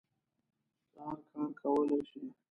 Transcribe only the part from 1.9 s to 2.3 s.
شی